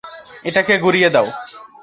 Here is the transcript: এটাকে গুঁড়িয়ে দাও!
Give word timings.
এটাকে 0.45 0.73
গুঁড়িয়ে 0.83 1.09
দাও! 1.15 1.27